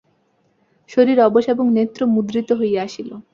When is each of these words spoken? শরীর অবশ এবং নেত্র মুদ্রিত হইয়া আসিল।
শরীর 0.89 1.17
অবশ 1.19 1.45
এবং 1.49 1.65
নেত্র 1.77 1.99
মুদ্রিত 2.15 2.49
হইয়া 2.59 2.81
আসিল। 2.83 3.09